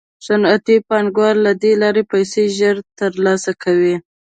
[0.25, 3.95] صنعتي پانګوال له دې لارې پیسې ژر ترلاسه کوي